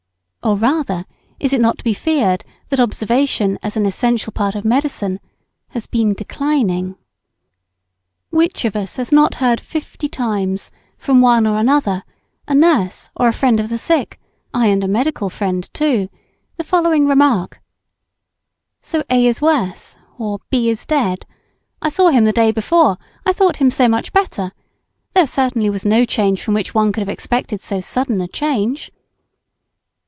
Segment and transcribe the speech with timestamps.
[0.43, 1.05] Or, rather,
[1.39, 5.19] is it not to be feared that observation, as an essential part of medicine,
[5.67, 6.95] has been declining?
[8.31, 12.01] Which of us has not heard fifty times, from one or another,
[12.47, 14.19] a nurse, or a friend of the sick,
[14.51, 16.09] aye, and a medical friend too,
[16.57, 17.61] the following remark:
[18.81, 21.27] "So A is worse, or B is dead.
[21.83, 22.97] I saw him the day before;
[23.27, 24.53] I thought him so much better;
[25.13, 28.91] there certainly was no appearance from which one could have expected so sudden(?) a change."